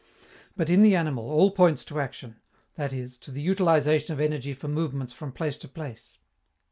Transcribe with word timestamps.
But, 0.57 0.67
in 0.71 0.81
the 0.81 0.95
animal, 0.95 1.29
all 1.29 1.51
points 1.51 1.85
to 1.85 1.99
action, 1.99 2.37
that 2.73 2.91
is, 2.91 3.19
to 3.19 3.29
the 3.29 3.39
utilization 3.39 4.11
of 4.11 4.19
energy 4.19 4.55
for 4.55 4.67
movements 4.67 5.13
from 5.13 5.31
place 5.31 5.59
to 5.59 5.67
place. 5.67 6.17